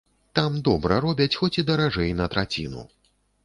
Там 0.37 0.55
добра 0.67 0.97
робяць, 1.05 1.37
хоць 1.43 1.51
і 1.65 1.67
даражэй 1.69 2.13
на 2.25 2.31
траціну. 2.33 2.91